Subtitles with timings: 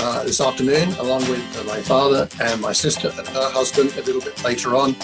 [0.00, 4.02] uh, this afternoon, along with uh, my father and my sister and her husband a
[4.02, 4.96] little bit later on.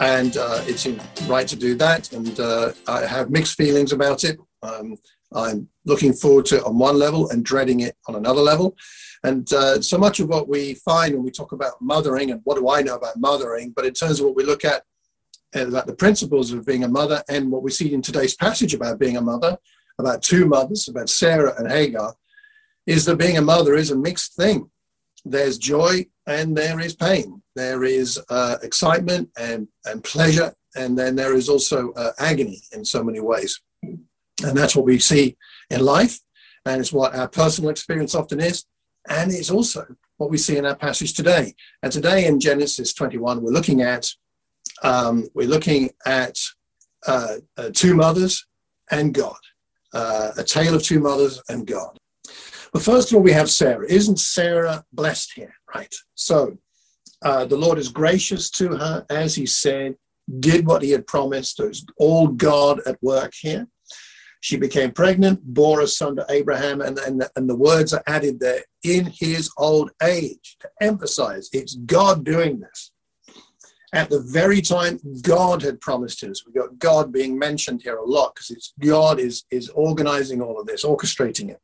[0.00, 0.86] And uh, it's
[1.28, 2.12] right to do that.
[2.12, 4.38] And uh, I have mixed feelings about it.
[4.62, 4.96] Um,
[5.32, 8.76] I'm looking forward to it on one level and dreading it on another level.
[9.22, 12.56] And uh, so much of what we find when we talk about mothering and what
[12.58, 14.82] do I know about mothering, but in terms of what we look at,
[15.54, 18.98] about the principles of being a mother and what we see in today's passage about
[18.98, 19.56] being a mother,
[19.98, 22.14] about two mothers, about Sarah and Hagar,
[22.86, 24.70] is that being a mother is a mixed thing.
[25.24, 27.42] There's joy and there is pain.
[27.54, 32.84] There is uh, excitement and, and pleasure, and then there is also uh, agony in
[32.84, 33.60] so many ways.
[33.82, 35.36] And that's what we see
[35.70, 36.20] in life,
[36.64, 38.64] and it's what our personal experience often is,
[39.08, 39.86] and it's also
[40.18, 41.54] what we see in our passage today.
[41.82, 44.08] And today in Genesis 21, we're looking at
[44.82, 46.36] um, we're looking at
[47.06, 48.46] uh, uh, two mothers
[48.90, 49.38] and God,
[49.94, 51.98] uh, a tale of two mothers and God.
[52.76, 53.86] But first of all, we have Sarah.
[53.88, 55.54] Isn't Sarah blessed here?
[55.74, 55.94] Right.
[56.14, 56.58] So
[57.22, 59.96] uh, the Lord is gracious to her, as he said,
[60.40, 61.56] did what he had promised.
[61.56, 63.66] There's all God at work here.
[64.42, 68.40] She became pregnant, bore a son to Abraham, and, and, and the words are added
[68.40, 72.92] there in his old age to emphasize it's God doing this.
[73.94, 78.04] At the very time God had promised us, we've got God being mentioned here a
[78.04, 81.62] lot because it's God is, is organizing all of this, orchestrating it.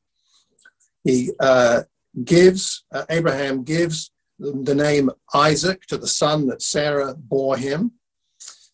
[1.05, 1.83] He uh,
[2.25, 7.93] gives, uh, Abraham gives the name Isaac to the son that Sarah bore him,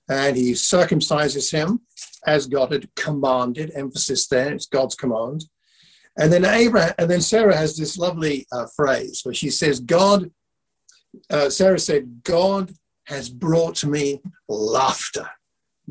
[0.09, 1.81] and he circumcises him
[2.27, 3.73] as God had commanded.
[3.75, 5.45] Emphasis there, it's God's command.
[6.19, 10.31] And then Abraham, and then Sarah has this lovely uh, phrase where she says, "God."
[11.31, 12.73] Uh, Sarah said, "God
[13.07, 15.29] has brought me laughter."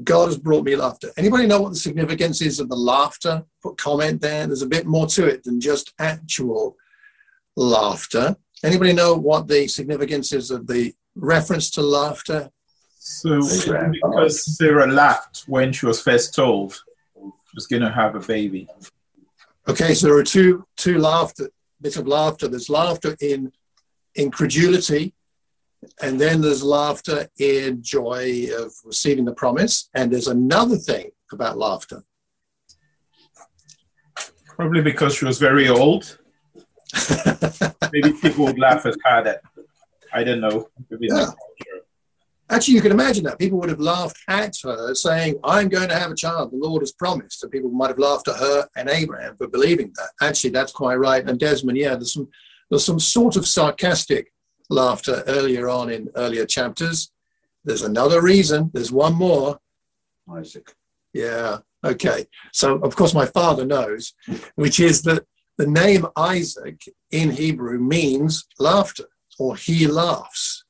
[0.04, 1.12] God has brought me laughter.
[1.18, 3.44] Anybody know what the significance is of the laughter?
[3.64, 4.46] Put comment there.
[4.46, 6.78] There's a bit more to it than just actual
[7.56, 8.36] laughter.
[8.64, 12.52] Anybody know what the significance is of the reference to laughter?
[13.00, 16.74] So because Sarah laughed when she was first told
[17.16, 18.68] she was going to have a baby.
[19.68, 21.50] Okay, so there are two two laughter
[21.82, 22.48] bits of laughter.
[22.48, 23.52] There's laughter in
[24.16, 25.14] incredulity
[26.02, 29.90] and then there's laughter in joy of receiving the promise.
[29.94, 32.04] And there's another thing about laughter.
[34.46, 36.18] Probably because she was very old.
[37.92, 39.42] Maybe people would laugh as hard at.
[40.14, 40.70] I don't know.
[41.00, 41.28] Yeah.
[42.50, 43.38] Actually, you can imagine that.
[43.38, 46.82] People would have laughed at her saying, I'm going to have a child, the Lord
[46.82, 47.44] has promised.
[47.44, 50.10] And people might have laughed at her and Abraham for believing that.
[50.26, 51.28] Actually, that's quite right.
[51.28, 52.30] And Desmond, yeah, there's some,
[52.70, 54.32] there's some sort of sarcastic
[54.70, 57.12] laughter earlier on in earlier chapters.
[57.64, 58.72] There's another reason.
[58.74, 59.60] There's one more.
[60.32, 60.74] Isaac.
[61.14, 61.58] Yeah.
[61.86, 62.26] Okay.
[62.54, 64.14] So, of course, my father knows,
[64.56, 65.26] which is that
[65.58, 69.06] the name Isaac in Hebrew means laughter
[69.40, 70.64] or he laughs.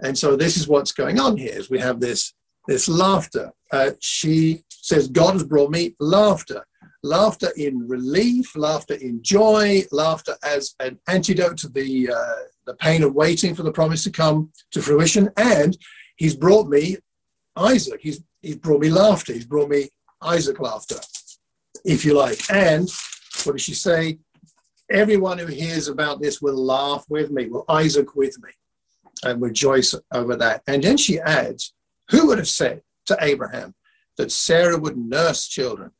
[0.00, 2.34] And so this is what's going on here is we have this,
[2.66, 3.52] this laughter.
[3.72, 6.64] Uh, she says, God has brought me laughter.
[7.02, 13.02] Laughter in relief, laughter in joy, laughter as an antidote to the uh, the pain
[13.02, 15.30] of waiting for the promise to come to fruition.
[15.36, 15.76] And
[16.16, 16.98] he's brought me
[17.56, 18.00] Isaac.
[18.02, 19.32] He's, he's brought me laughter.
[19.32, 19.88] He's brought me
[20.22, 21.00] Isaac laughter,
[21.84, 22.38] if you like.
[22.52, 22.88] And
[23.44, 24.18] what does she say?
[24.90, 28.50] Everyone who hears about this will laugh with me, will Isaac with me,
[29.24, 30.62] and rejoice over that.
[30.66, 31.74] And then she adds,
[32.10, 33.74] Who would have said to Abraham
[34.18, 35.90] that Sarah would nurse children?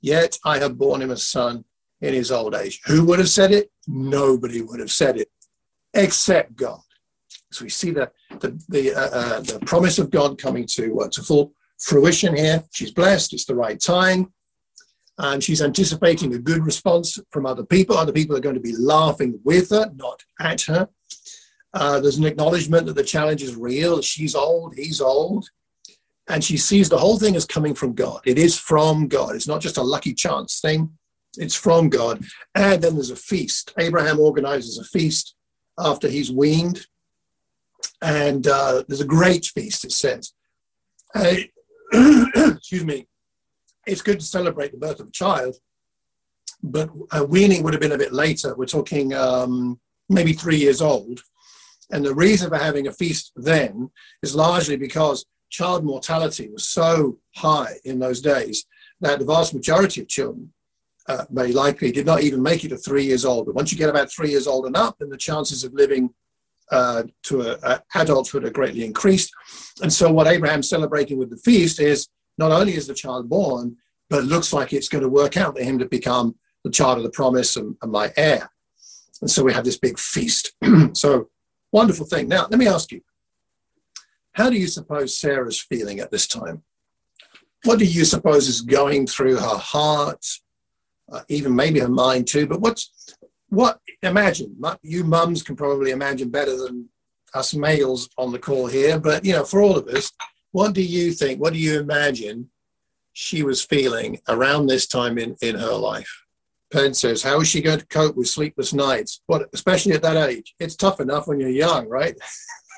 [0.00, 1.64] Yet I have borne him a son
[2.00, 2.80] in his old age.
[2.86, 3.70] Who would have said it?
[3.86, 5.28] Nobody would have said it
[5.94, 6.80] except God.
[7.52, 11.08] So we see the the the, uh, uh, the promise of God coming to uh,
[11.08, 12.64] to full fruition here.
[12.72, 13.32] She's blessed.
[13.32, 14.32] It's the right time,
[15.18, 17.96] and she's anticipating a good response from other people.
[17.96, 20.88] Other people are going to be laughing with her, not at her.
[21.72, 24.00] Uh, there's an acknowledgement that the challenge is real.
[24.02, 24.74] She's old.
[24.74, 25.48] He's old.
[26.28, 28.20] And she sees the whole thing as coming from God.
[28.24, 29.36] It is from God.
[29.36, 30.90] It's not just a lucky chance thing.
[31.36, 32.24] It's from God.
[32.54, 33.72] And then there's a feast.
[33.78, 35.34] Abraham organizes a feast
[35.78, 36.86] after he's weaned.
[38.02, 40.32] And uh, there's a great feast, it says.
[41.14, 41.34] Uh,
[41.92, 43.06] excuse me.
[43.86, 45.56] It's good to celebrate the birth of a child,
[46.60, 48.56] but uh, weaning would have been a bit later.
[48.56, 51.20] We're talking um, maybe three years old.
[51.92, 53.90] And the reason for having a feast then
[54.22, 58.66] is largely because child mortality was so high in those days
[59.00, 60.52] that the vast majority of children
[61.08, 63.46] uh, very likely did not even make it to three years old.
[63.46, 66.10] But once you get about three years old and up, then the chances of living
[66.70, 69.32] uh, to a, a adulthood are greatly increased.
[69.82, 72.08] And so, what Abraham's celebrating with the feast is
[72.38, 73.76] not only is the child born,
[74.10, 76.98] but it looks like it's going to work out for him to become the child
[76.98, 78.50] of the promise and, and my heir.
[79.20, 80.54] And so we have this big feast.
[80.92, 81.28] so
[81.72, 82.28] wonderful thing.
[82.28, 83.00] Now, let me ask you,
[84.36, 86.62] how do you suppose Sarah's feeling at this time?
[87.64, 90.26] What do you suppose is going through her heart,
[91.10, 92.46] uh, even maybe her mind too?
[92.46, 93.16] But what's
[93.48, 93.80] what?
[94.02, 96.90] Imagine you mums can probably imagine better than
[97.32, 99.00] us males on the call here.
[99.00, 100.12] But you know, for all of us,
[100.52, 101.40] what do you think?
[101.40, 102.50] What do you imagine
[103.14, 106.24] she was feeling around this time in in her life?
[106.70, 109.22] Penn says, "How is she going to cope with sleepless nights?
[109.28, 110.54] What, especially at that age?
[110.60, 112.18] It's tough enough when you're young, right?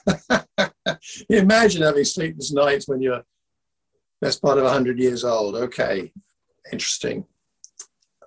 [1.29, 3.23] Imagine having sleepless nights when you're
[4.21, 5.55] best part of 100 years old.
[5.55, 6.13] Okay,
[6.73, 7.25] interesting.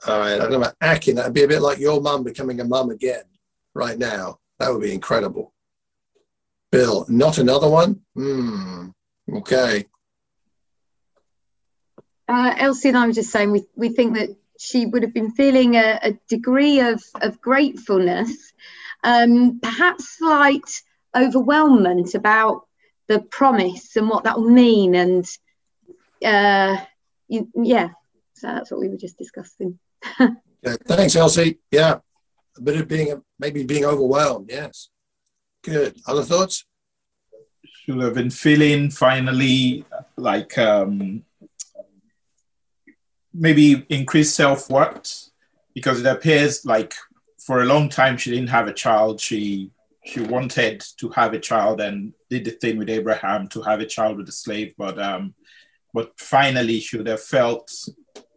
[0.07, 1.15] All right, I'm about Akin.
[1.15, 3.23] That'd be a bit like your mum becoming a mum again
[3.75, 4.39] right now.
[4.59, 5.53] That would be incredible.
[6.71, 8.01] Bill, not another one?
[8.15, 8.89] Hmm.
[9.31, 9.85] Okay.
[12.27, 15.31] Uh, Elsie and I were just saying we, we think that she would have been
[15.31, 18.53] feeling a, a degree of, of gratefulness,
[19.03, 20.81] um, perhaps slight
[21.15, 22.67] overwhelmment about
[23.07, 24.95] the promise and what that will mean.
[24.95, 25.25] And
[26.23, 26.77] uh,
[27.27, 27.89] you, yeah,
[28.33, 29.79] so that's what we were just discussing.
[30.19, 31.59] yeah, thanks, Elsie.
[31.71, 31.99] Yeah,
[32.57, 34.49] a bit of being maybe being overwhelmed.
[34.49, 34.89] Yes,
[35.63, 35.99] good.
[36.07, 36.65] Other thoughts?
[37.63, 39.85] Should have been feeling finally
[40.15, 41.23] like um,
[43.33, 45.29] maybe increased self worth
[45.73, 46.93] because it appears like
[47.39, 49.19] for a long time she didn't have a child.
[49.19, 49.71] She
[50.03, 53.85] she wanted to have a child and did the thing with Abraham to have a
[53.85, 55.33] child with a slave, but um,
[55.93, 57.71] but finally she would have felt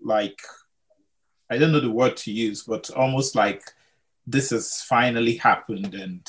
[0.03, 0.39] like
[1.51, 3.63] I don't know the word to use, but almost like
[4.27, 6.29] this has finally happened and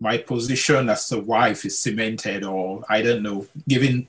[0.00, 4.08] my position as a wife is cemented, or I don't know, given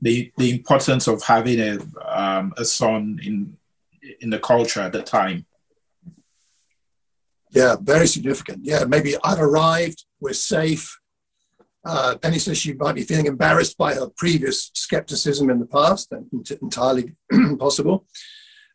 [0.00, 3.56] the the importance of having a um, a son in
[4.20, 5.46] in the culture at the time.
[7.50, 8.64] Yeah, very significant.
[8.64, 10.98] Yeah, maybe I've arrived, we're safe.
[11.84, 16.10] Uh, Penny says she might be feeling embarrassed by her previous skepticism in the past,
[16.10, 16.26] and
[16.60, 17.14] entirely
[17.58, 18.06] possible.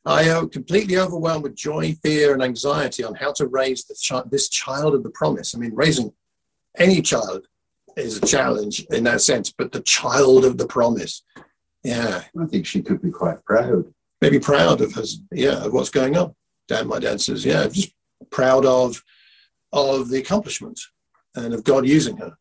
[0.06, 4.50] I am completely overwhelmed with joy, fear, and anxiety on how to raise chi- this
[4.50, 5.54] child of the promise.
[5.54, 6.12] I mean, raising
[6.78, 7.46] any child
[7.98, 11.24] is a challenge in that sense, but the child of the promise.
[11.84, 12.24] Yeah.
[12.40, 13.94] I think she could be quite proud.
[14.22, 16.34] Maybe proud of his, yeah, of what's going on.
[16.68, 17.94] Dan, my dad says, yeah, just
[18.30, 19.02] proud of
[19.74, 20.80] of the accomplishment
[21.36, 22.34] and of God using her.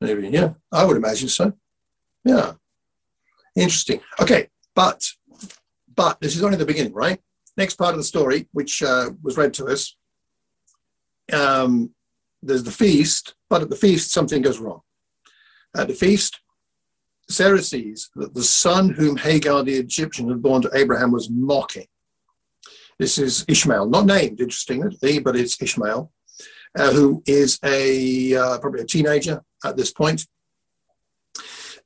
[0.00, 1.52] Maybe, yeah, I would imagine so.
[2.24, 2.54] Yeah.
[3.56, 4.00] Interesting.
[4.20, 5.08] Okay, but
[5.94, 7.20] but this is only the beginning, right?
[7.56, 9.96] Next part of the story, which uh, was read to us,
[11.32, 11.94] um,
[12.42, 14.80] there's the feast, but at the feast, something goes wrong.
[15.76, 16.40] At the feast,
[17.30, 21.86] Sarah sees that the son whom Hagar the Egyptian had born to Abraham was mocking.
[23.04, 26.10] This is Ishmael, not named, interestingly, but it's Ishmael,
[26.78, 30.26] uh, who is a uh, probably a teenager at this point.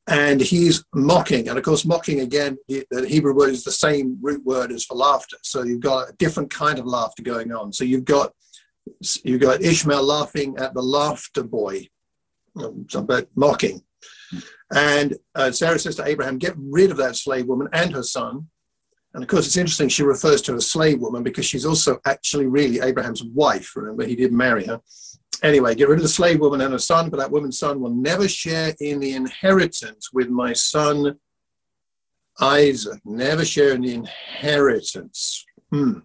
[0.07, 1.49] And he's mocking.
[1.49, 4.85] And of course, mocking again, the, the Hebrew word is the same root word as
[4.85, 5.39] for laughter.
[5.43, 7.73] So you've got a different kind of laughter going on.
[7.73, 8.33] So you've got
[9.25, 11.89] you've got Ishmael laughing at the laughter boy,
[12.55, 13.83] um, but mocking.
[14.73, 18.51] And uh, Sarah says to Abraham, Get rid of that slave woman and her son.
[19.19, 22.47] And of course, it's interesting, she refers to a slave woman because she's also actually
[22.47, 23.75] really Abraham's wife.
[23.75, 24.81] Remember, he did marry her.
[25.43, 27.93] Anyway, get rid of the slave woman and her son, but that woman's son will
[27.93, 31.19] never share in the inheritance with my son
[32.41, 33.01] Isaac.
[33.05, 35.45] Never share in the inheritance.
[35.73, 35.99] Hmm.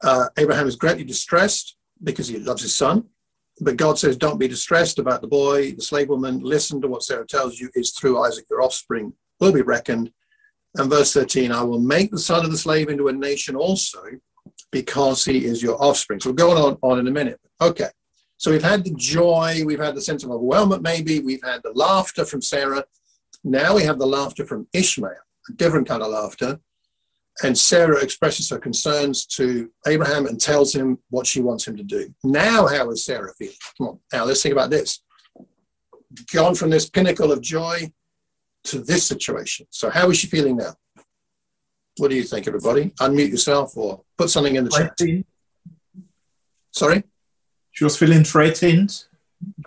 [0.00, 3.06] Uh, Abraham is greatly distressed because he loves his son.
[3.60, 6.38] But God says, Don't be distressed about the boy, the slave woman.
[6.38, 10.12] Listen to what Sarah tells you is through Isaac your offspring will be reckoned.
[10.76, 14.02] And verse 13, I will make the son of the slave into a nation also
[14.72, 16.20] because he is your offspring.
[16.20, 17.40] So we're going on, on in a minute.
[17.60, 17.88] Okay.
[18.38, 21.72] So we've had the joy, we've had the sense of overwhelmment, maybe, we've had the
[21.72, 22.84] laughter from Sarah.
[23.44, 25.12] Now we have the laughter from Ishmael,
[25.48, 26.58] a different kind of laughter.
[27.42, 31.82] And Sarah expresses her concerns to Abraham and tells him what she wants him to
[31.82, 32.12] do.
[32.22, 33.54] Now, how is Sarah feeling?
[33.78, 35.00] Come on, now let's think about this.
[36.32, 37.92] Gone from this pinnacle of joy
[38.64, 39.66] to this situation.
[39.70, 40.74] So, how is she feeling now?
[41.98, 42.90] What do you think, everybody?
[43.00, 44.98] Unmute yourself or put something in the chat.
[46.72, 47.04] Sorry?
[47.70, 49.04] She was feeling threatened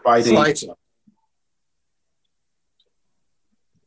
[0.03, 0.31] by the.
[0.31, 0.73] Frightened.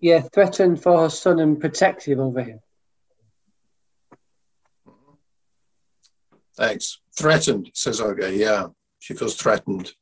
[0.00, 2.60] Yeah, threatened for her son and protective over him.
[6.56, 7.00] Thanks.
[7.16, 8.34] Threatened, says Olga.
[8.34, 9.92] Yeah, she feels threatened.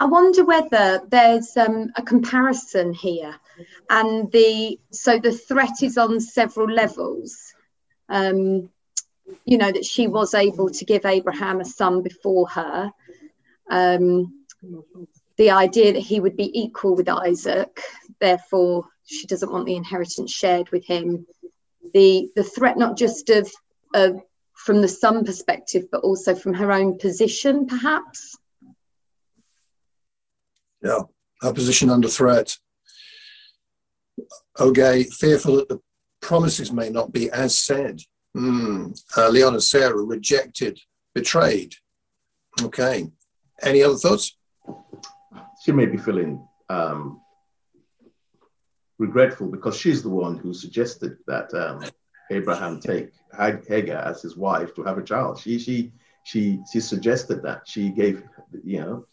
[0.00, 3.34] I wonder whether there's um, a comparison here,
[3.90, 7.36] and the so the threat is on several levels.
[8.08, 8.70] Um,
[9.44, 12.92] you know, that she was able to give Abraham a son before her.
[13.68, 14.44] Um,
[15.36, 17.80] the idea that he would be equal with Isaac,
[18.20, 21.26] therefore she doesn't want the inheritance shared with him.
[21.92, 23.50] The the threat not just of
[23.94, 24.20] of
[24.54, 28.36] from the son perspective, but also from her own position, perhaps.
[30.82, 31.00] Yeah,
[31.42, 32.56] her position under threat.
[34.58, 35.80] Okay, fearful that the
[36.20, 38.00] promises may not be as said.
[38.36, 38.98] Mm.
[39.16, 40.78] Uh, Leon and Sarah rejected,
[41.14, 41.74] betrayed.
[42.62, 43.08] Okay.
[43.62, 44.36] Any other thoughts?
[45.62, 47.20] She may be feeling um,
[48.98, 51.84] regretful because she's the one who suggested that um,
[52.30, 55.40] Abraham take Hagar as his wife to have a child.
[55.40, 55.92] She she
[56.24, 57.62] she she suggested that.
[57.66, 58.22] She gave
[58.64, 59.06] you know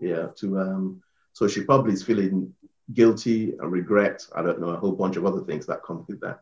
[0.00, 2.52] yeah to um so she probably is feeling
[2.92, 4.22] guilty and regret.
[4.34, 6.40] I don't know a whole bunch of other things that come with that.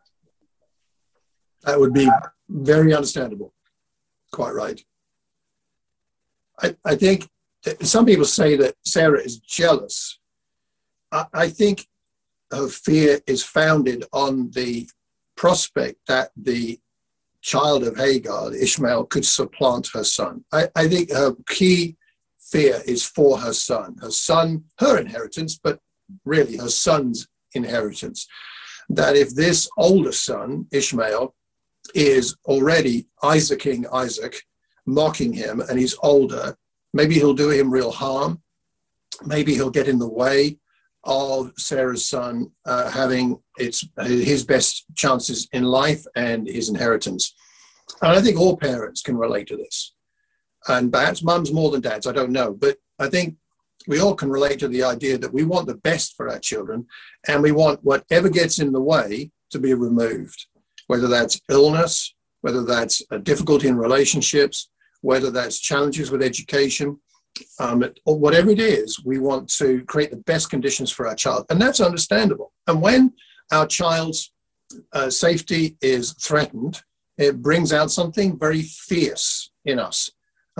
[1.62, 2.08] That would be
[2.48, 3.52] very understandable.
[4.32, 4.82] Quite right.
[6.62, 7.28] I, I think
[7.82, 10.18] some people say that Sarah is jealous.
[11.12, 11.86] I, I think
[12.50, 14.88] her fear is founded on the
[15.36, 16.78] prospect that the
[17.42, 20.44] child of Hagar, Ishmael, could supplant her son.
[20.52, 21.96] I, I think her key
[22.50, 25.78] fear is for her son, her son, her inheritance, but
[26.24, 28.26] really her son's inheritance.
[28.88, 31.34] That if this older son, Ishmael,
[31.94, 34.42] is already Isaaking Isaac,
[34.86, 36.56] mocking him, and he's older,
[36.92, 38.42] maybe he'll do him real harm.
[39.24, 40.58] Maybe he'll get in the way
[41.04, 47.34] of Sarah's son uh, having its his best chances in life and his inheritance.
[48.02, 49.94] And I think all parents can relate to this.
[50.68, 52.52] And perhaps mums more than dads, I don't know.
[52.52, 53.36] But I think
[53.86, 56.86] we all can relate to the idea that we want the best for our children
[57.26, 60.46] and we want whatever gets in the way to be removed,
[60.86, 64.68] whether that's illness, whether that's a difficulty in relationships,
[65.00, 66.98] whether that's challenges with education,
[67.58, 71.46] um, or whatever it is, we want to create the best conditions for our child.
[71.48, 72.52] And that's understandable.
[72.66, 73.12] And when
[73.50, 74.32] our child's
[74.92, 76.82] uh, safety is threatened,
[77.18, 80.10] it brings out something very fierce in us,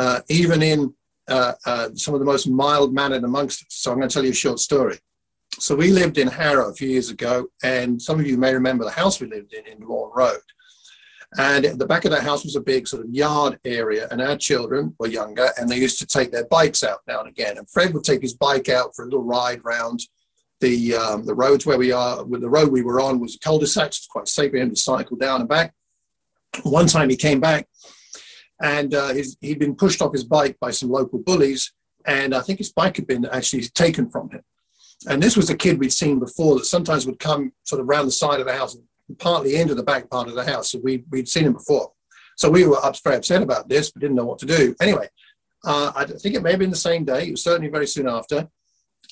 [0.00, 0.95] uh, even in
[1.28, 3.75] uh, uh some of the most mild mannered amongst us.
[3.80, 4.99] So I'm going to tell you a short story.
[5.59, 8.85] So we lived in Harrow a few years ago, and some of you may remember
[8.85, 10.47] the house we lived in in Lawn Road.
[11.38, 14.21] And at the back of that house was a big sort of yard area, and
[14.21, 17.59] our children were younger, and they used to take their bikes out now and again.
[17.59, 20.00] And Fred would take his bike out for a little ride round
[20.61, 22.25] the um, the roads where we are.
[22.25, 24.76] With the road we were on was a cul-de-sac, it's quite safe for him to
[24.76, 25.75] cycle down and back.
[26.62, 27.69] One time he came back,
[28.61, 31.73] and uh, his, he'd been pushed off his bike by some local bullies,
[32.07, 34.43] and I think his bike had been actually taken from him.
[35.09, 38.07] And this was a kid we'd seen before that sometimes would come sort of around
[38.07, 40.73] the side of the house and partly into the back part of the house.
[40.73, 41.93] So we, we'd seen him before.
[42.37, 44.75] So we were very upset about this, but didn't know what to do.
[44.81, 45.09] Anyway,
[45.64, 47.29] uh, I think it may have been the same day.
[47.29, 48.49] It was certainly very soon after.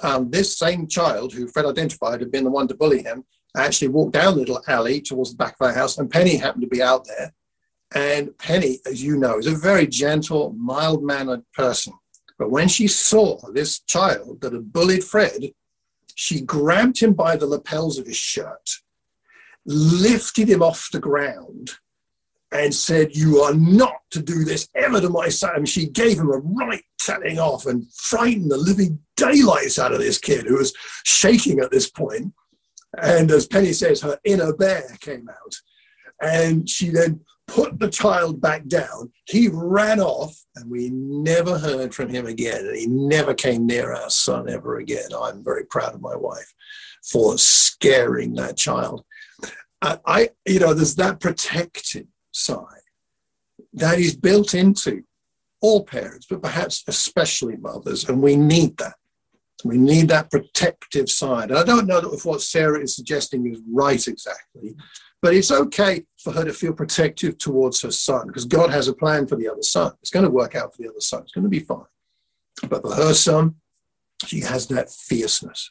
[0.02, 3.25] Um, this same child, who Fred identified had been the one to bully him,
[3.57, 6.62] actually walked down the little alley towards the back of our house, and Penny happened
[6.62, 7.35] to be out there.
[7.95, 11.95] And Penny, as you know, is a very gentle, mild mannered person.
[12.38, 15.52] But when she saw this child that had bullied Fred,
[16.14, 18.80] she grabbed him by the lapels of his shirt
[19.68, 21.71] lifted him off the ground
[22.50, 25.57] and said, You are not to do this ever to my son.
[25.57, 29.99] And she gave him a right telling off and frightened the living daylights out of
[29.99, 32.33] this kid who was shaking at this point.
[33.02, 35.54] And as Penny says, her inner bear came out.
[36.21, 39.11] And she then put the child back down.
[39.26, 42.64] He ran off, and we never heard from him again.
[42.67, 45.09] And he never came near our son ever again.
[45.19, 46.55] I'm very proud of my wife
[47.02, 49.05] for scaring that child.
[49.83, 52.64] I, you know, there's that protective side
[53.73, 55.02] that is built into
[55.61, 58.95] all parents, but perhaps especially mothers, and we need that.
[59.64, 61.50] We need that protective side.
[61.50, 64.76] And I don't know if what Sarah is suggesting is right exactly,
[65.20, 68.92] but it's okay for her to feel protective towards her son because God has a
[68.92, 69.92] plan for the other son.
[70.00, 71.22] It's going to work out for the other son.
[71.22, 71.84] It's going to be fine.
[72.68, 73.56] But for her son,
[74.26, 75.70] she has that fierceness.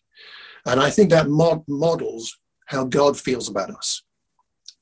[0.65, 2.37] And I think that mod- models
[2.67, 4.03] how God feels about us.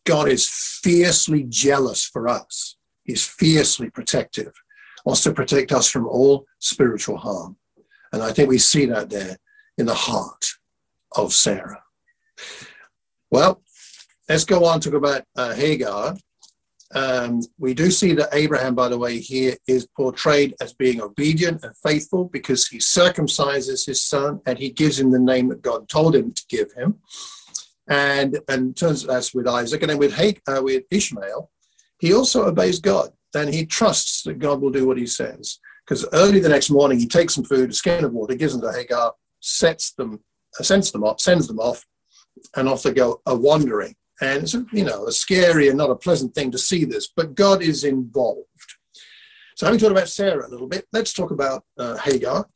[0.06, 2.78] God is fiercely jealous for us.
[3.04, 4.54] He's fiercely protective,
[5.06, 7.58] wants to protect us from all spiritual harm.
[8.12, 9.38] And I think we see that there
[9.78, 10.54] in the heart
[11.16, 11.84] of Sarah.
[13.30, 13.62] Well,
[14.30, 16.16] let's go on to talk about uh, Hagar.
[16.94, 21.64] Um, we do see that Abraham, by the way, here is portrayed as being obedient
[21.64, 25.90] and faithful because he circumcises his son and he gives him the name that God
[25.90, 27.00] told him to give him
[27.88, 30.18] and and turns that's with Isaac, and then with
[30.48, 31.52] uh, with Ishmael,
[32.00, 35.60] he also obeys God and he trusts that God will do what he says.
[35.86, 38.62] Because early the next morning, he takes some food, a skin of water, gives them
[38.62, 41.86] to Hagar, sets them, sends them off, sends them off,
[42.56, 43.96] and off they go a wandering.
[44.22, 47.36] And it's you know a scary and not a pleasant thing to see this, but
[47.36, 48.48] God is involved.
[49.56, 52.48] So having talked about Sarah a little bit, let's talk about uh, Hagar.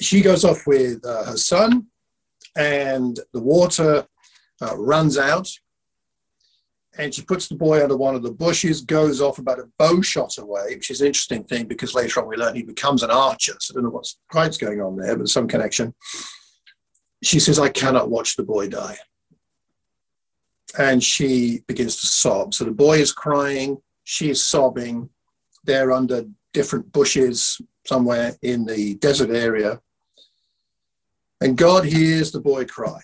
[0.00, 1.86] She goes off with uh, her son,
[2.56, 4.06] and the water
[4.62, 5.48] uh, runs out
[6.98, 10.02] and she puts the boy under one of the bushes, goes off about a bow
[10.02, 13.10] shot away, which is an interesting thing because later on we learn he becomes an
[13.10, 13.54] archer.
[13.60, 15.94] So I don't know what's quite going on there, but some connection.
[17.22, 18.98] She says, I cannot watch the boy die.
[20.78, 22.54] And she begins to sob.
[22.54, 25.10] So the boy is crying, she is sobbing.
[25.64, 29.80] They're under different bushes somewhere in the desert area.
[31.40, 33.00] And God hears the boy cry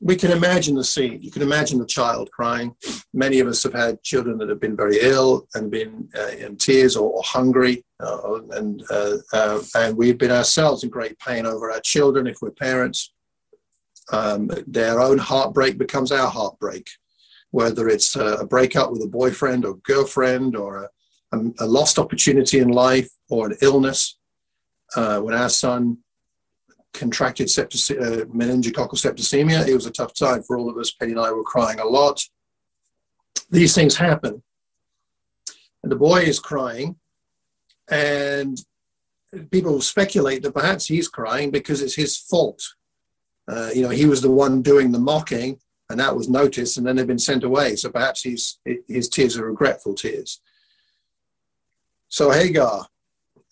[0.00, 1.20] we can imagine the scene.
[1.20, 2.74] You can imagine the child crying.
[3.12, 6.56] Many of us have had children that have been very ill and been uh, in
[6.56, 11.44] tears or, or hungry, uh, and uh, uh, and we've been ourselves in great pain
[11.44, 13.12] over our children if we're parents.
[14.12, 16.88] Um, their own heartbreak becomes our heartbreak,
[17.50, 20.90] whether it's a breakup with a boyfriend or girlfriend or
[21.32, 24.16] a, a lost opportunity in life or an illness.
[24.96, 25.98] Uh, when our son
[26.92, 29.66] contracted uh, meningococcal septicemia.
[29.66, 30.90] It was a tough time for all of us.
[30.90, 32.22] Penny and I were crying a lot.
[33.50, 34.42] These things happen.
[35.82, 36.96] And the boy is crying,
[37.90, 38.60] and
[39.50, 42.62] people speculate that perhaps he's crying because it's his fault.
[43.50, 46.86] Uh, you know, he was the one doing the mocking, and that was noticed, and
[46.86, 47.74] then they've been sent away.
[47.74, 50.40] So perhaps he's, his tears are regretful tears.
[52.08, 52.86] So Hagar,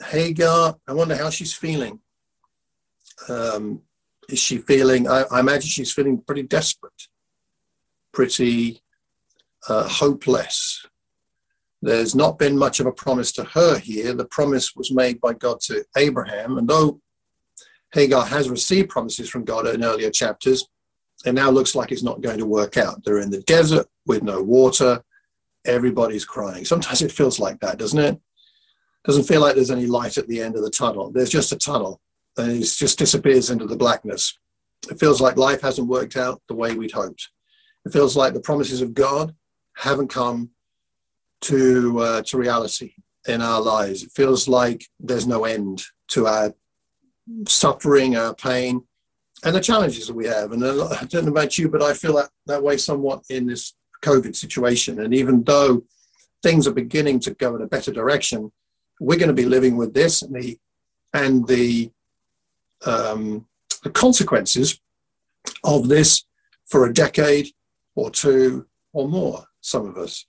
[0.04, 2.00] Hagar, I wonder how she's feeling
[3.28, 3.82] um,
[4.28, 5.08] is she feeling?
[5.08, 7.08] I, I, imagine she's feeling pretty desperate,
[8.12, 8.82] pretty
[9.68, 10.86] uh, hopeless.
[11.80, 14.12] There's not been much of a promise to her here.
[14.12, 17.00] The promise was made by God to Abraham, and though
[17.92, 20.68] Hagar has received promises from God in earlier chapters,
[21.24, 23.04] it now looks like it's not going to work out.
[23.04, 25.02] They're in the desert with no water.
[25.64, 26.64] Everybody's crying.
[26.64, 28.20] Sometimes it feels like that, doesn't it?
[29.04, 31.10] Doesn't feel like there's any light at the end of the tunnel.
[31.10, 32.00] There's just a tunnel
[32.36, 34.38] and it just disappears into the blackness.
[34.90, 37.30] It feels like life hasn't worked out the way we'd hoped.
[37.84, 39.34] It feels like the promises of God
[39.74, 40.50] haven't come
[41.40, 42.94] to uh, to reality
[43.26, 44.02] in our lives.
[44.02, 46.54] It feels like there's no end to our
[47.46, 48.82] suffering, our pain,
[49.44, 50.52] and the challenges that we have.
[50.52, 53.74] And I don't know about you, but I feel that, that way somewhat in this
[54.02, 55.00] COVID situation.
[55.00, 55.84] And even though
[56.42, 58.52] things are beginning to go in a better direction,
[59.00, 60.58] we're going to be living with this and the
[61.14, 61.90] and the
[62.84, 63.46] um,
[63.82, 64.80] the consequences
[65.64, 66.24] of this
[66.66, 67.48] for a decade
[67.94, 70.26] or two or more, some of us.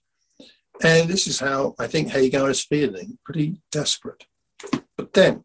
[0.82, 4.26] And this is how I think Hagar is feeling pretty desperate.
[4.96, 5.44] But then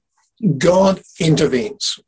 [0.59, 2.01] God intervenes.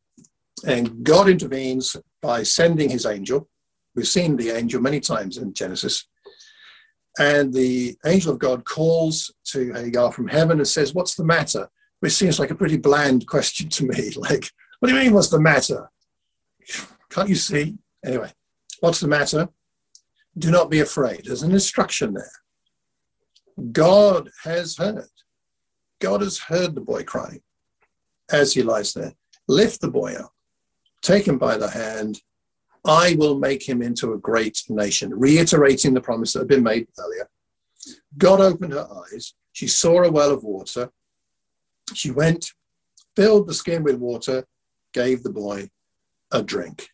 [0.67, 3.49] And God intervenes by sending his angel.
[3.95, 6.07] We've seen the angel many times in Genesis.
[7.19, 11.69] And the angel of God calls to Hagar from heaven and says, What's the matter?
[12.01, 14.13] Which seems like a pretty bland question to me.
[14.17, 15.91] Like, what do you mean, what's the matter?
[17.09, 17.79] Can't you see?
[18.05, 18.31] Anyway,
[18.81, 19.49] what's the matter?
[20.37, 21.23] Do not be afraid.
[21.25, 22.31] There's an instruction there.
[23.73, 25.09] God has heard.
[25.99, 27.41] God has heard the boy crying
[28.31, 29.13] as he lies there.
[29.49, 30.33] Lift the boy up,
[31.03, 32.21] take him by the hand.
[32.85, 36.87] I will make him into a great nation, reiterating the promise that had been made
[36.99, 37.29] earlier.
[38.17, 39.35] God opened her eyes.
[39.53, 40.91] She saw a well of water.
[41.95, 42.53] She went,
[43.15, 44.45] filled the skin with water,
[44.93, 45.71] gave the boy
[46.31, 46.89] a drink.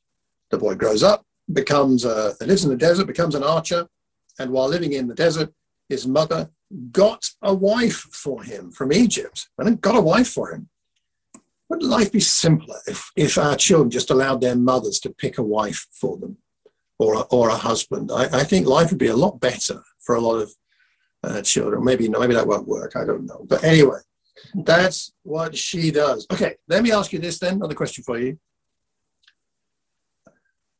[0.51, 3.87] The boy grows up, becomes a, lives in the desert, becomes an archer,
[4.39, 5.53] and while living in the desert,
[5.89, 6.51] his mother
[6.91, 10.69] got a wife for him from Egypt, and got a wife for him.
[11.73, 15.43] Would life be simpler if, if our children just allowed their mothers to pick a
[15.43, 16.37] wife for them
[16.99, 18.11] or a, or a husband?
[18.13, 20.53] I, I think life would be a lot better for a lot of
[21.25, 21.83] uh, children.
[21.83, 22.95] Maybe maybe that won't work.
[22.95, 23.47] I don't know.
[23.49, 24.01] But anyway,
[24.55, 26.27] that's what she does.
[26.31, 27.55] Okay, let me ask you this then.
[27.55, 28.39] Another question for you.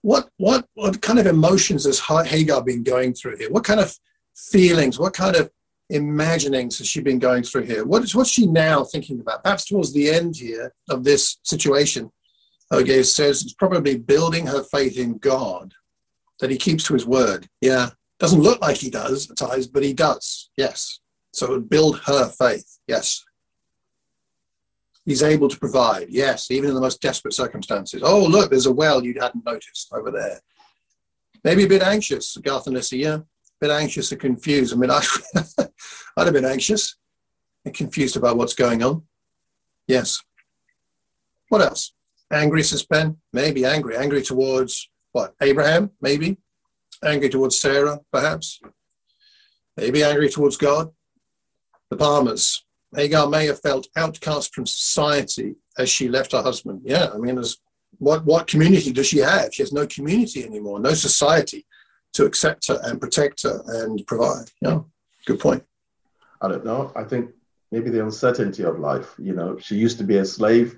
[0.03, 3.51] What what what kind of emotions has Hagar been going through here?
[3.51, 3.97] What kind of
[4.37, 4.99] feelings?
[4.99, 5.51] What kind of
[5.93, 7.85] imaginings has she been going through here?
[7.85, 9.45] What is what's she now thinking about?
[9.45, 12.11] Perhaps towards the end here of this situation,
[12.73, 15.75] okay, says it's probably building her faith in God,
[16.41, 17.49] that he keeps to his word.
[17.61, 20.51] Yeah, doesn't look like he does at times, but he does.
[20.57, 21.01] Yes.
[21.33, 22.79] So it would build her faith.
[22.87, 23.25] Yes.
[25.05, 28.03] He's able to provide, yes, even in the most desperate circumstances.
[28.05, 30.41] Oh, look, there's a well you hadn't noticed over there.
[31.43, 33.17] Maybe a bit anxious, Garth and Lissy, yeah.
[33.17, 33.25] A
[33.61, 34.73] bit anxious and confused.
[34.73, 35.03] I mean, I,
[36.17, 36.97] I'd have been anxious
[37.65, 39.03] and confused about what's going on.
[39.87, 40.21] Yes.
[41.49, 41.93] What else?
[42.31, 43.17] Angry, suspend?
[43.33, 43.97] Maybe angry.
[43.97, 45.35] Angry towards what?
[45.41, 45.91] Abraham?
[46.01, 46.39] Maybe.
[47.05, 48.61] Angry towards Sarah, perhaps.
[49.77, 50.91] Maybe angry towards God.
[51.91, 52.65] The Palmers.
[52.95, 56.83] Hagar may have felt outcast from society as she left her husband.
[56.85, 57.57] Yeah, I mean, as
[57.99, 59.55] what what community does she have?
[59.55, 61.67] She has no community anymore, no society
[62.15, 64.51] to accept her and protect her and provide.
[64.61, 64.81] Yeah,
[65.27, 65.65] good point.
[66.43, 66.93] I don't know.
[66.97, 67.31] I think
[67.71, 69.15] maybe the uncertainty of life.
[69.19, 70.77] You know, she used to be a slave,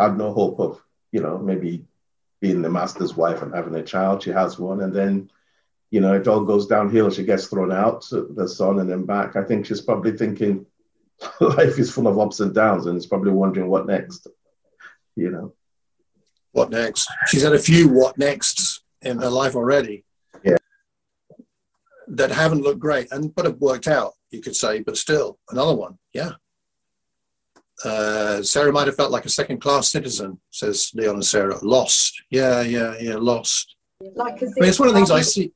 [0.00, 0.82] had no hope of,
[1.12, 1.84] you know, maybe
[2.40, 4.22] being the master's wife and having a child.
[4.22, 5.30] She has one, and then,
[5.90, 7.10] you know, it all goes downhill.
[7.10, 9.36] She gets thrown out, the son, and then back.
[9.36, 10.64] I think she's probably thinking
[11.40, 14.26] life is full of ups and downs, and is probably wondering what next.
[15.14, 15.54] You know,
[16.52, 17.06] what next?
[17.26, 20.04] She's had a few what nexts in her life already.
[20.42, 20.56] Yeah.
[22.08, 25.74] That haven't looked great, and but have worked out you could say, but still another
[25.74, 25.98] one.
[26.12, 26.32] Yeah.
[27.84, 31.62] Uh, Sarah might have felt like a second class citizen, says Leon and Sarah.
[31.62, 32.22] Lost.
[32.30, 33.76] Yeah, yeah, yeah, lost.
[34.00, 35.52] Like I mean, it's one of the things I see.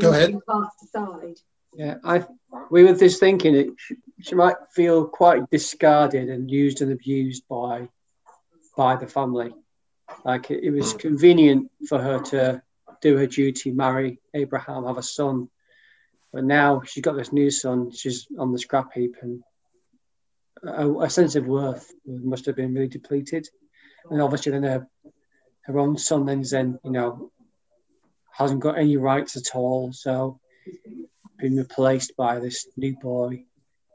[0.00, 0.36] Go ahead.
[0.82, 1.38] Aside.
[1.76, 2.24] Yeah, I
[2.70, 3.68] we were just thinking it.
[3.78, 7.88] She, she might feel quite discarded and used and abused by
[8.76, 9.52] by the family.
[10.24, 10.98] Like it, it was hmm.
[10.98, 12.62] convenient for her to
[13.00, 15.48] do her duty, marry Abraham, have a son,
[16.34, 19.40] but now she's got this new son, she's on the scrap heap, and
[20.64, 23.48] a, a sense of worth must have been really depleted.
[24.10, 24.88] And obviously, then her,
[25.62, 27.30] her own son then, then you know,
[28.32, 29.92] hasn't got any rights at all.
[29.92, 30.40] So,
[31.38, 33.44] been replaced by this new boy.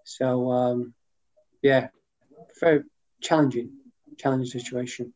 [0.06, 0.93] So, um,
[1.62, 1.89] yeah,
[2.62, 2.84] very
[3.21, 3.71] challenging,
[4.17, 5.13] challenging situation.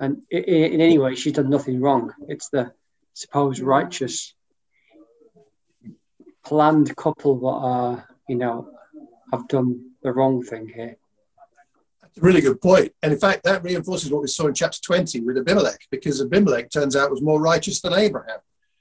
[0.00, 2.12] And in, in any way, she's done nothing wrong.
[2.28, 2.72] It's the
[3.14, 4.34] supposed righteous
[6.46, 8.70] planned couple that are, you know,
[9.32, 10.96] have done the wrong thing here.
[12.00, 12.92] That's a really good point.
[13.02, 16.70] And in fact, that reinforces what we saw in chapter 20 with Abimelech, because Abimelech
[16.70, 18.38] turns out was more righteous than Abraham.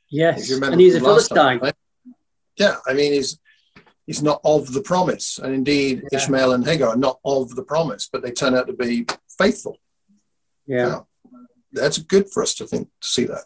[0.09, 1.59] Yes, and he's a Philistine.
[1.59, 1.73] Right?
[2.57, 3.39] Yeah, I mean, he's
[4.05, 5.39] he's not of the promise.
[5.39, 6.19] And indeed, yeah.
[6.19, 9.79] Ishmael and Hagar are not of the promise, but they turn out to be faithful.
[10.67, 10.87] Yeah.
[10.87, 10.99] yeah.
[11.71, 13.45] That's good for us to think, to see that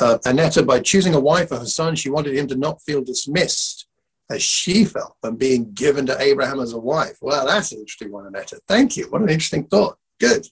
[0.00, 3.02] uh, Annetta, by choosing a wife for her son, she wanted him to not feel
[3.02, 3.86] dismissed
[4.30, 7.16] as she felt when being given to Abraham as a wife.
[7.20, 8.60] Well, that's an interesting one, Annetta.
[8.68, 9.10] Thank you.
[9.10, 9.98] What an interesting thought.
[10.20, 10.46] Good.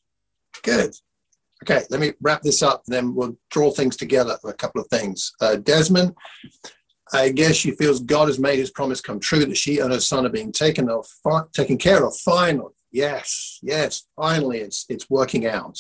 [0.63, 0.95] Good.
[1.65, 5.33] Okay, let me wrap this up, then we'll draw things together a couple of things.
[5.41, 6.15] Uh, Desmond,
[7.13, 10.01] I guess she feels God has made his promise come true that she and her
[10.01, 11.07] son are being taken of,
[11.53, 12.75] taken care of finally.
[12.93, 15.79] Yes, yes, finally it's it's working out.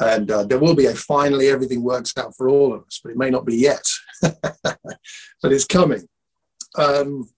[0.00, 3.10] And uh, there will be a finally everything works out for all of us, but
[3.10, 3.84] it may not be yet.
[4.22, 4.86] but
[5.44, 6.08] it's coming.
[6.76, 7.28] Um,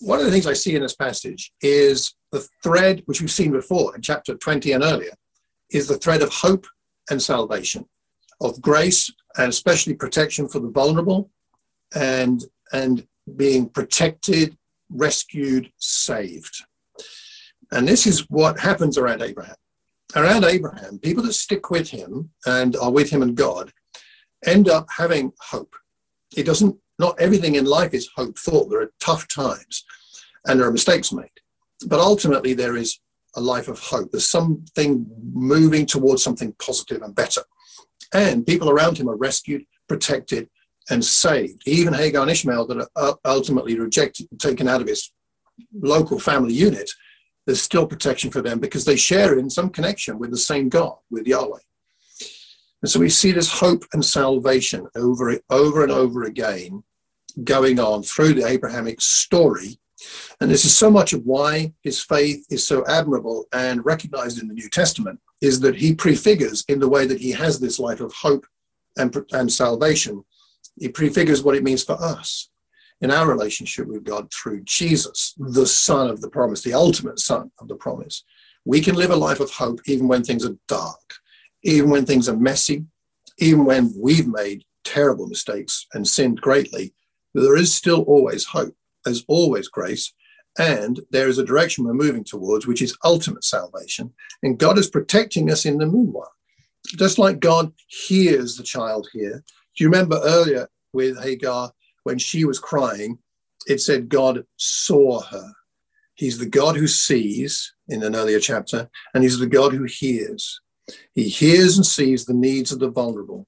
[0.00, 3.52] one of the things I see in this passage is the thread, which we've seen
[3.52, 5.12] before in chapter 20 and earlier,
[5.70, 6.66] is the thread of hope
[7.10, 7.84] and salvation,
[8.40, 11.30] of grace and especially protection for the vulnerable
[11.94, 13.06] and, and
[13.36, 14.56] being protected,
[14.90, 16.64] rescued, saved.
[17.70, 19.56] And this is what happens around Abraham
[20.16, 23.72] around Abraham, people that stick with him and are with him and God
[24.46, 25.74] end up having hope.
[26.36, 28.70] It doesn't, not everything in life is hope thought.
[28.70, 29.84] There are tough times
[30.46, 31.30] and there are mistakes made.
[31.86, 32.98] But ultimately, there is
[33.36, 34.10] a life of hope.
[34.10, 37.42] There's something moving towards something positive and better.
[38.12, 40.48] And people around him are rescued, protected,
[40.90, 41.62] and saved.
[41.66, 45.12] Even Hagar and Ishmael, that are ultimately rejected and taken out of his
[45.80, 46.90] local family unit,
[47.48, 50.98] there's still protection for them because they share in some connection with the same God,
[51.10, 51.60] with Yahweh.
[52.82, 56.84] And so we see this hope and salvation over over and over again
[57.44, 59.78] going on through the Abrahamic story.
[60.42, 64.48] And this is so much of why his faith is so admirable and recognized in
[64.48, 68.00] the New Testament is that he prefigures in the way that he has this life
[68.00, 68.44] of hope
[68.98, 70.22] and, and salvation.
[70.78, 72.47] He prefigures what it means for us
[73.00, 77.50] in our relationship with God through Jesus, the Son of the promise, the ultimate Son
[77.60, 78.24] of the promise.
[78.64, 81.14] We can live a life of hope even when things are dark,
[81.62, 82.84] even when things are messy,
[83.38, 86.92] even when we've made terrible mistakes and sinned greatly.
[87.34, 88.74] There is still always hope.
[89.04, 90.12] There's always grace.
[90.58, 94.12] And there is a direction we're moving towards, which is ultimate salvation.
[94.42, 96.32] And God is protecting us in the meanwhile.
[96.96, 99.44] Just like God hears the child here.
[99.76, 101.72] Do you remember earlier with Hagar?
[102.08, 103.18] When she was crying,
[103.66, 105.52] it said God saw her.
[106.14, 110.58] He's the God who sees in an earlier chapter, and he's the God who hears.
[111.12, 113.46] He hears and sees the needs of the vulnerable,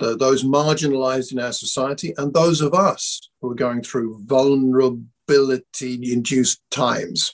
[0.00, 6.12] the, those marginalized in our society, and those of us who are going through vulnerability
[6.12, 7.32] induced times,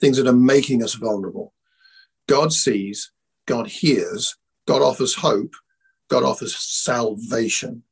[0.00, 1.54] things that are making us vulnerable.
[2.28, 3.12] God sees,
[3.46, 4.36] God hears,
[4.66, 5.54] God offers hope,
[6.10, 7.84] God offers salvation.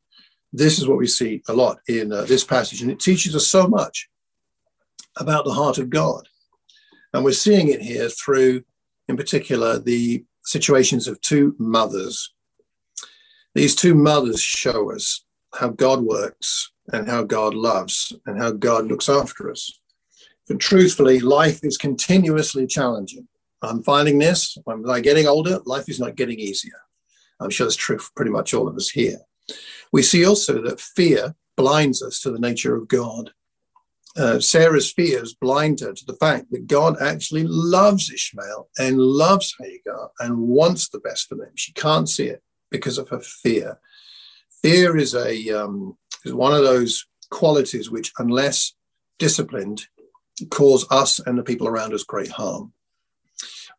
[0.56, 3.48] This is what we see a lot in uh, this passage, and it teaches us
[3.48, 4.08] so much
[5.16, 6.28] about the heart of God.
[7.12, 8.62] And we're seeing it here through,
[9.08, 12.32] in particular, the situations of two mothers.
[13.56, 18.86] These two mothers show us how God works and how God loves and how God
[18.86, 19.80] looks after us.
[20.46, 23.26] But truthfully, life is continuously challenging.
[23.60, 26.80] I'm finding this I'm getting older, life is not getting easier.
[27.40, 29.18] I'm sure that's true for pretty much all of us here.
[29.92, 33.30] We see also that fear blinds us to the nature of God.
[34.16, 39.54] Uh, Sarah's fears blind her to the fact that God actually loves Ishmael and loves
[39.60, 41.50] Hagar and wants the best for them.
[41.56, 43.80] She can't see it because of her fear.
[44.62, 48.74] Fear is a um, is one of those qualities which, unless
[49.18, 49.86] disciplined,
[50.50, 52.72] cause us and the people around us great harm.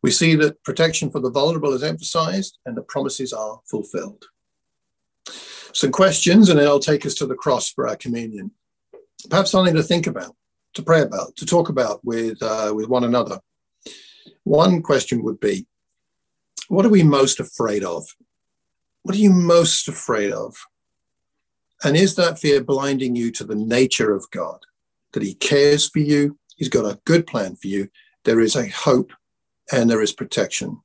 [0.02, 4.26] We see that protection for the vulnerable is emphasized and the promises are fulfilled.
[5.76, 8.50] Some questions, and then I'll take us to the cross for our communion.
[9.28, 10.34] Perhaps something to think about,
[10.72, 13.40] to pray about, to talk about with, uh, with one another.
[14.44, 15.66] One question would be
[16.68, 18.06] What are we most afraid of?
[19.02, 20.56] What are you most afraid of?
[21.84, 24.60] And is that fear blinding you to the nature of God?
[25.12, 27.90] That He cares for you, He's got a good plan for you,
[28.24, 29.12] there is a hope,
[29.70, 30.80] and there is protection.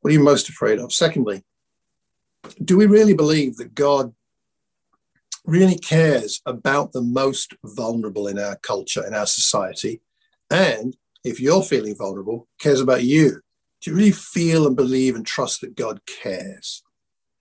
[0.00, 0.92] What are you most afraid of?
[0.92, 1.44] Secondly,
[2.62, 4.14] do we really believe that God
[5.44, 10.00] really cares about the most vulnerable in our culture, in our society?
[10.50, 13.40] And if you're feeling vulnerable, cares about you?
[13.80, 16.82] Do you really feel and believe and trust that God cares?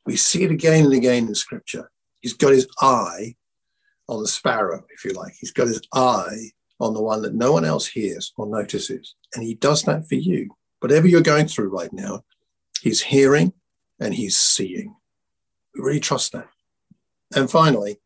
[0.06, 1.89] We see it again and again in Scripture.
[2.20, 3.36] He's got his eye
[4.10, 5.34] on the sparrow, if you like.
[5.39, 9.16] He's got his eye on the one that no one else hears or notices.
[9.34, 10.50] And he does that for you.
[10.80, 12.24] Whatever you're going through right now,
[12.82, 13.54] he's hearing
[13.99, 14.95] and he's seeing.
[15.75, 16.47] We really trust that.
[17.36, 17.97] And finally,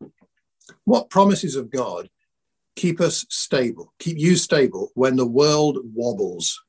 [0.85, 2.09] what promises of God
[2.75, 6.61] keep us stable, keep you stable when the world wobbles?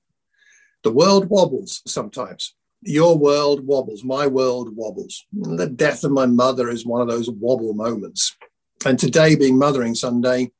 [0.82, 2.54] The world wobbles sometimes.
[2.82, 5.26] Your world wobbles, my world wobbles.
[5.32, 8.36] The death of my mother is one of those wobble moments.
[8.86, 10.52] And today, being Mothering Sunday,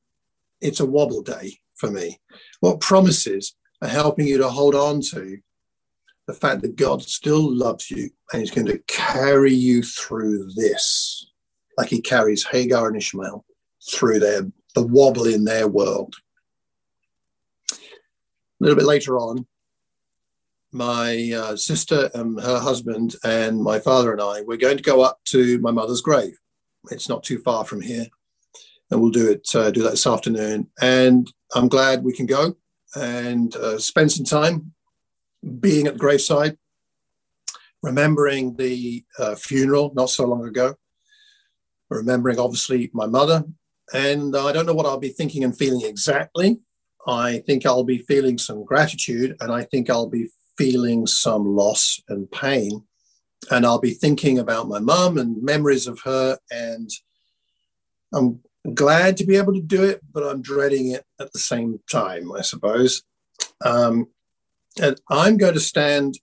[0.61, 2.19] it's a wobble day for me.
[2.61, 5.39] What promises are helping you to hold on to
[6.29, 11.33] the fact that God still loves you and He's going to carry you through this,
[11.77, 13.45] like He carries Hagar and Ishmael
[13.91, 14.43] through their
[14.75, 16.15] the wobble in their world.
[17.73, 17.77] A
[18.61, 19.47] little bit later on,
[20.71, 25.01] my uh, sister and her husband and my father and I, we're going to go
[25.01, 26.39] up to my mother's grave.
[26.91, 28.07] It's not too far from here
[28.91, 30.69] and we'll do it uh, do that this afternoon.
[30.83, 32.55] And I'm glad we can go
[32.95, 34.75] and uh, spend some time
[35.61, 36.57] being at the graveside,
[37.83, 40.75] remembering the uh, funeral not so long ago,
[41.91, 43.45] remembering obviously my mother.
[43.93, 46.59] And I don't know what I'll be thinking and feeling exactly.
[47.07, 52.01] I think I'll be feeling some gratitude and I think I'll be feeling some loss
[52.09, 52.85] and pain.
[53.51, 56.39] And I'll be thinking about my mum and memories of her.
[56.51, 56.91] And
[58.13, 58.41] I'm
[58.75, 62.33] glad to be able to do it, but I'm dreading it at the same time,
[62.33, 63.03] I suppose.
[63.65, 64.09] Um,
[64.79, 66.19] and I'm going to stand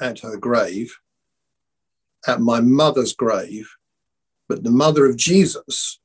[0.00, 0.96] at her grave,
[2.26, 3.70] at my mother's grave,
[4.48, 6.00] but the mother of Jesus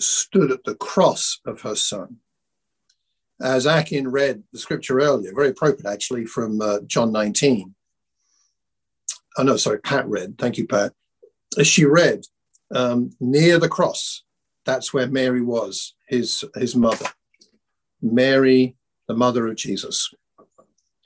[0.00, 2.18] stood at the cross of her son.
[3.40, 7.74] As Akin read the scripture earlier, very appropriate actually from uh, John 19.
[9.36, 10.36] Oh, no, sorry, Pat read.
[10.38, 10.92] Thank you, Pat.
[11.56, 12.24] As she read,
[12.74, 14.24] um, near the cross,
[14.64, 17.06] that's where Mary was, his, his mother.
[18.02, 20.12] Mary, the mother of Jesus.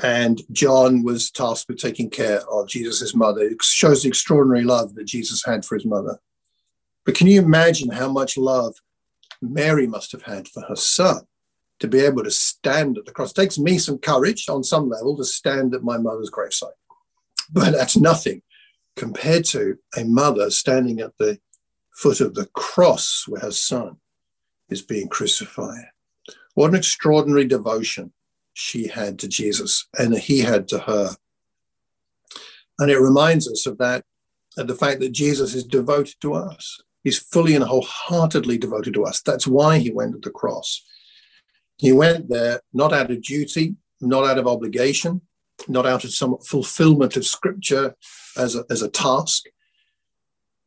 [0.02, 3.42] And John was tasked with taking care of Jesus' mother.
[3.42, 6.18] It shows the extraordinary love that Jesus had for his mother.
[7.04, 8.74] But can you imagine how much love
[9.40, 11.22] Mary must have had for her son
[11.78, 13.30] to be able to stand at the cross?
[13.30, 16.70] It takes me some courage on some level to stand at my mother's gravesite.
[17.52, 18.42] But that's nothing
[18.96, 21.38] compared to a mother standing at the
[21.92, 23.98] foot of the cross where her son
[24.68, 25.84] is being crucified.
[26.54, 28.12] What an extraordinary devotion
[28.54, 31.10] she had to Jesus and he had to her.
[32.78, 34.04] And it reminds us of that,
[34.56, 36.80] of the fact that Jesus is devoted to us.
[37.04, 39.20] He's fully and wholeheartedly devoted to us.
[39.22, 40.84] That's why he went to the cross.
[41.78, 45.20] He went there not out of duty, not out of obligation,
[45.68, 47.94] not out of some fulfillment of scripture
[48.36, 49.44] as a, as a task,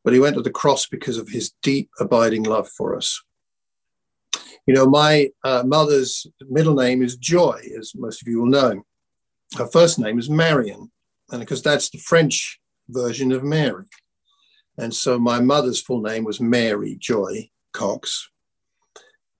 [0.03, 3.21] but he went to the cross because of his deep, abiding love for us.
[4.67, 8.83] You know, my uh, mother's middle name is Joy, as most of you will know.
[9.57, 10.91] Her first name is Marion,
[11.31, 13.85] and because that's the French version of Mary.
[14.77, 18.29] And so my mother's full name was Mary Joy Cox.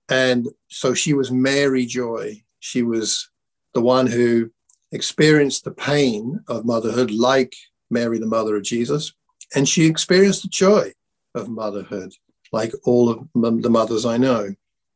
[0.08, 2.42] And so she was Mary Joy.
[2.60, 3.28] She was
[3.74, 4.50] the one who
[4.92, 7.54] experienced the pain of motherhood, like
[7.90, 9.12] Mary, the mother of Jesus.
[9.54, 10.92] And she experienced the joy
[11.34, 12.12] of motherhood,
[12.52, 14.54] like all of the mothers I know.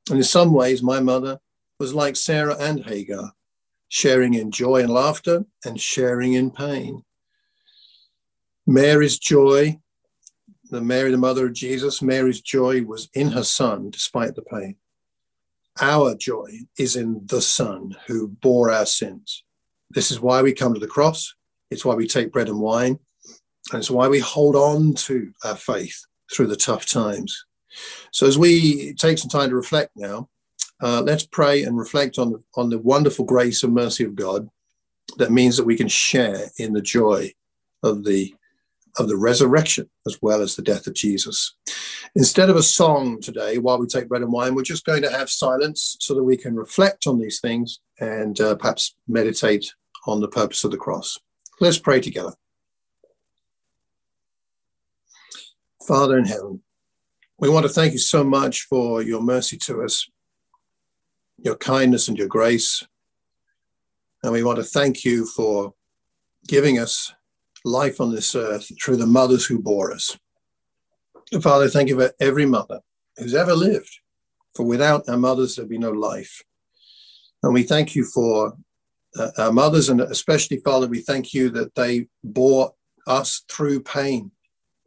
[0.08, 1.40] And in some ways, my mother
[1.78, 3.32] was like Sarah and Hagar,
[3.88, 7.04] sharing in joy and laughter and sharing in pain.
[8.66, 9.78] Mary's joy,
[10.70, 14.76] the Mary, the mother of Jesus, Mary's joy was in her son despite the pain.
[15.80, 19.44] Our joy is in the Son who bore our sins.
[19.90, 21.34] This is why we come to the cross.
[21.70, 22.98] It's why we take bread and wine.
[23.72, 27.46] And it's why we hold on to our faith through the tough times.
[28.12, 30.28] So, as we take some time to reflect now,
[30.82, 34.48] uh, let's pray and reflect on, on the wonderful grace and mercy of God
[35.18, 37.32] that means that we can share in the joy
[37.82, 38.34] of the
[38.98, 41.54] of the resurrection as well as the death of Jesus.
[42.16, 45.10] Instead of a song today, while we take bread and wine, we're just going to
[45.10, 49.72] have silence so that we can reflect on these things and uh, perhaps meditate
[50.06, 51.18] on the purpose of the cross.
[51.60, 52.32] Let's pray together.
[55.86, 56.62] Father in heaven,
[57.40, 60.06] we want to thank you so much for your mercy to us,
[61.38, 62.86] your kindness and your grace.
[64.22, 65.72] And we want to thank you for
[66.46, 67.14] giving us
[67.64, 70.18] life on this earth through the mothers who bore us.
[71.40, 72.80] Father, thank you for every mother
[73.16, 74.00] who's ever lived,
[74.54, 76.42] for without our mothers, there'd be no life.
[77.42, 78.52] And we thank you for
[79.18, 82.74] uh, our mothers, and especially, Father, we thank you that they bore
[83.06, 84.30] us through pain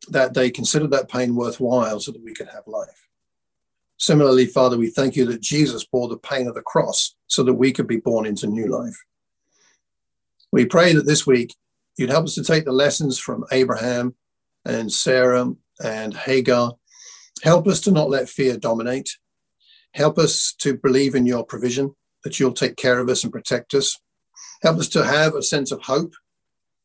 [0.09, 3.07] that they considered that pain worthwhile so that we could have life.
[3.97, 7.53] Similarly, Father, we thank you that Jesus bore the pain of the cross so that
[7.53, 8.97] we could be born into new life.
[10.51, 11.55] We pray that this week
[11.97, 14.15] you'd help us to take the lessons from Abraham
[14.65, 15.51] and Sarah
[15.83, 16.73] and Hagar.
[17.43, 19.09] Help us to not let fear dominate.
[19.93, 23.73] Help us to believe in your provision, that you'll take care of us and protect
[23.73, 23.99] us.
[24.63, 26.13] Help us to have a sense of hope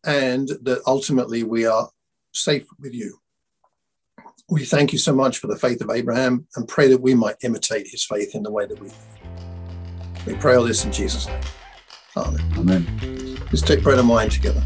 [0.04, 1.90] and that ultimately we are
[2.38, 3.18] safe with you.
[4.50, 7.36] We thank you so much for the faith of Abraham and pray that we might
[7.42, 10.26] imitate his faith in the way that we live.
[10.26, 11.40] We pray all this in Jesus' name.
[12.16, 12.40] Amen.
[12.56, 13.38] Amen.
[13.46, 14.62] Let's take bread and wine together.